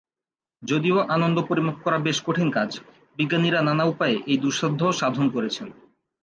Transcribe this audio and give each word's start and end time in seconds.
যদিও 0.63 0.97
আনন্দ 1.07 1.37
পরিমাপ 1.41 1.77
করা 1.83 1.97
বেশ 1.97 2.17
কঠিন 2.25 2.47
কাজ, 2.51 2.69
বিজ্ঞানীরা 3.17 3.59
নানা 3.61 3.83
উপায়ে 3.83 4.15
এই 4.27 4.37
দুঃসাধ্য 4.37 4.81
সাধন 4.91 5.25
করেছেন। 5.29 5.67